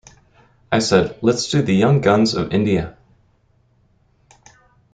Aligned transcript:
I 0.71 0.79
said, 0.79 1.19
"let's 1.21 1.47
do 1.51 1.61
"The 1.61 1.75
Young 1.75 2.01
Guns 2.01 2.33
of 2.33 2.51
India". 2.53 2.97